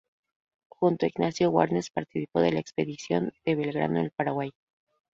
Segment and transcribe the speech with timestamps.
[0.69, 4.51] Junto a Ignacio Warnes participó de la Expedición de Belgrano al Paraguay.